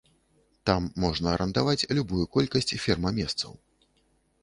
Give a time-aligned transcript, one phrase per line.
[0.69, 3.51] Там можна арандаваць любую колькасць ферма-месцаў.